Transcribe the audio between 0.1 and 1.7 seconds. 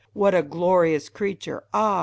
What a glorious creature!